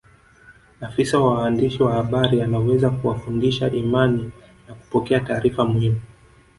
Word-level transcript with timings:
Afisa 0.81 1.19
wa 1.19 1.33
waandishi 1.33 1.83
wa 1.83 1.93
habari 1.93 2.41
anaweza 2.41 2.89
kuwafundisha 2.89 3.71
imani 3.71 4.31
na 4.67 4.73
kupokea 4.75 5.19
taarifa 5.19 5.65
muhimu 5.65 6.01